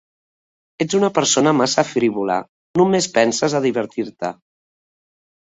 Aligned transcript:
Ets 0.85 0.95
una 0.99 1.09
persona 1.17 1.53
massa 1.57 1.83
frívola, 1.89 2.39
només 2.83 3.11
penses 3.19 3.55
a 3.55 3.63
divertir-te. 3.69 4.35